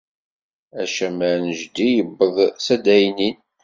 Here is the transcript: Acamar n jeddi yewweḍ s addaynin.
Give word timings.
Acamar 0.81 1.37
n 1.45 1.47
jeddi 1.59 1.87
yewweḍ 1.95 2.35
s 2.65 2.67
addaynin. 2.75 3.37